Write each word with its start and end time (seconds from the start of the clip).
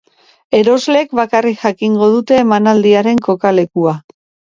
Erosleek 0.59 1.11
bakarrik 1.19 1.59
jakingo 1.65 2.07
dute 2.13 2.39
emanaldiaren 2.45 3.21
kokalekua. 3.29 3.95